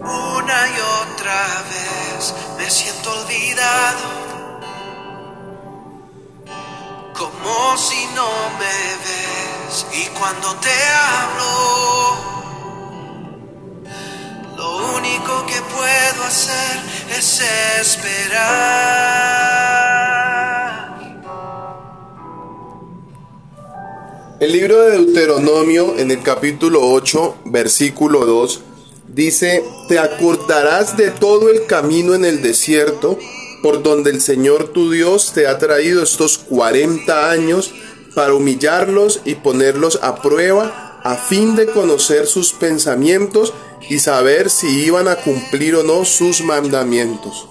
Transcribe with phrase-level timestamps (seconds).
[0.00, 1.40] Una y otra
[1.70, 4.06] vez me siento olvidado.
[7.14, 8.28] Como si no
[8.58, 11.52] me ves y cuando te hablo,
[14.56, 16.82] lo único que puedo hacer
[17.16, 17.40] es
[17.80, 19.45] esperar.
[24.38, 28.60] El libro de Deuteronomio en el capítulo 8, versículo 2,
[29.08, 33.18] dice, te acordarás de todo el camino en el desierto
[33.62, 37.72] por donde el Señor tu Dios te ha traído estos 40 años
[38.14, 43.54] para humillarlos y ponerlos a prueba a fin de conocer sus pensamientos
[43.88, 47.48] y saber si iban a cumplir o no sus mandamientos.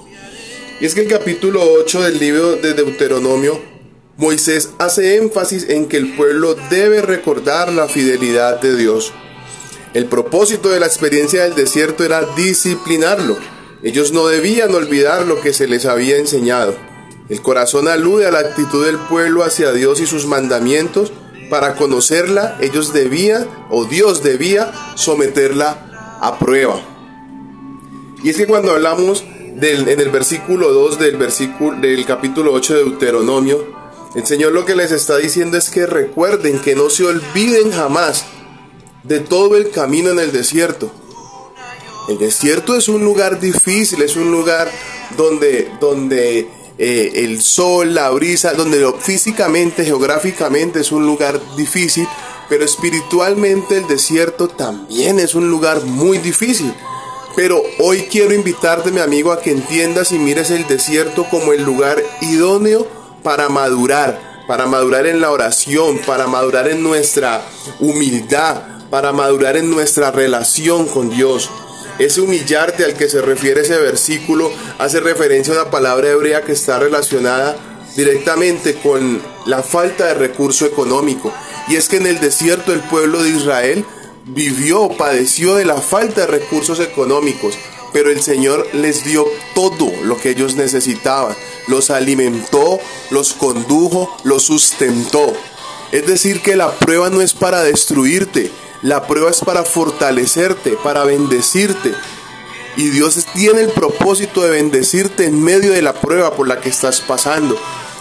[0.80, 3.75] Y es que el capítulo 8 del libro de Deuteronomio
[4.18, 9.12] Moisés hace énfasis en que el pueblo debe recordar la fidelidad de Dios.
[9.94, 13.38] El propósito de la experiencia del desierto era disciplinarlo.
[13.84, 16.76] Ellos no debían olvidar lo que se les había enseñado.
[17.28, 21.12] El corazón alude a la actitud del pueblo hacia Dios y sus mandamientos.
[21.50, 26.80] Para conocerla, ellos debían, o Dios debía, someterla a prueba.
[28.24, 32.74] Y es que cuando hablamos del, en el versículo 2 del, versículo, del capítulo 8
[32.76, 33.75] de Deuteronomio,
[34.16, 38.26] el Señor lo que les está diciendo es que recuerden, que no se olviden jamás
[39.04, 40.90] de todo el camino en el desierto.
[42.08, 44.72] El desierto es un lugar difícil, es un lugar
[45.18, 52.08] donde, donde eh, el sol, la brisa, donde físicamente, geográficamente es un lugar difícil,
[52.48, 56.74] pero espiritualmente el desierto también es un lugar muy difícil.
[57.36, 61.64] Pero hoy quiero invitarte, mi amigo, a que entiendas y mires el desierto como el
[61.64, 62.88] lugar idóneo
[63.26, 67.42] para madurar, para madurar en la oración, para madurar en nuestra
[67.80, 71.50] humildad, para madurar en nuestra relación con Dios.
[71.98, 76.52] Ese humillarte al que se refiere ese versículo hace referencia a una palabra hebrea que
[76.52, 77.58] está relacionada
[77.96, 81.34] directamente con la falta de recurso económico.
[81.68, 83.86] Y es que en el desierto el pueblo de Israel
[84.26, 87.58] vivió, padeció de la falta de recursos económicos,
[87.92, 91.36] pero el Señor les dio todo lo que ellos necesitaban
[91.68, 95.34] los alimentó, los condujo, los sustentó.
[95.92, 101.04] Es decir, que la prueba no es para destruirte, la prueba es para fortalecerte, para
[101.04, 101.94] bendecirte.
[102.78, 106.70] Y Dios tiene el propósito de bendecirte en medio de la prueba por la que
[106.70, 107.58] estás pasando.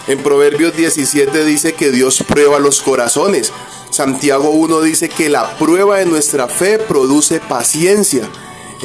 [0.07, 3.51] En Proverbios 17 dice que Dios prueba los corazones.
[3.89, 8.29] Santiago 1 dice que la prueba de nuestra fe produce paciencia.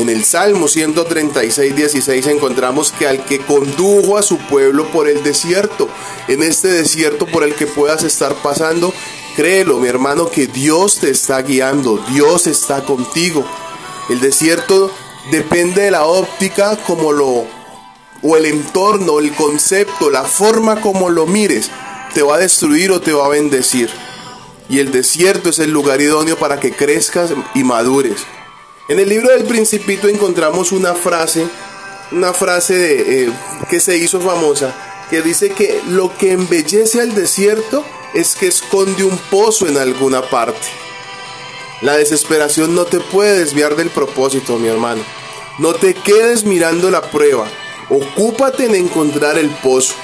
[0.00, 5.22] En el Salmo 136, 16 encontramos que al que condujo a su pueblo por el
[5.22, 5.90] desierto,
[6.26, 8.94] en este desierto por el que puedas estar pasando,
[9.36, 13.44] créelo mi hermano que Dios te está guiando, Dios está contigo.
[14.08, 14.90] El desierto
[15.30, 17.44] depende de la óptica como lo,
[18.22, 21.70] o el entorno, el concepto, la forma como lo mires,
[22.14, 23.90] te va a destruir o te va a bendecir.
[24.70, 28.24] Y el desierto es el lugar idóneo para que crezcas y madures.
[28.90, 31.46] En el libro del Principito encontramos una frase,
[32.10, 33.32] una frase eh,
[33.68, 34.74] que se hizo famosa,
[35.08, 37.84] que dice que lo que embellece al desierto
[38.14, 40.66] es que esconde un pozo en alguna parte.
[41.82, 45.04] La desesperación no te puede desviar del propósito, mi hermano.
[45.60, 47.46] No te quedes mirando la prueba.
[47.90, 49.94] Ocúpate en encontrar el pozo.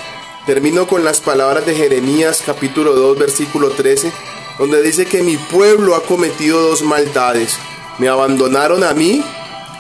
[0.47, 4.13] Termino con las palabras de Jeremías capítulo 2 versículo 13,
[4.61, 7.59] donde dice que mi pueblo ha cometido dos maldades
[7.99, 9.25] me abandonaron a mí,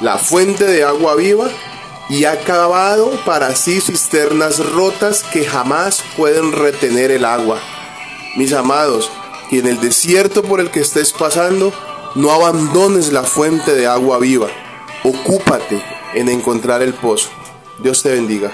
[0.01, 1.49] la fuente de agua viva,
[2.09, 7.59] y ha cavado para sí cisternas rotas que jamás pueden retener el agua.
[8.37, 9.11] Mis amados,
[9.51, 11.73] que en el desierto por el que estés pasando,
[12.15, 14.49] no abandones la fuente de agua viva.
[15.05, 15.83] Ocúpate
[16.15, 17.29] en encontrar el pozo.
[17.79, 18.53] Dios te bendiga.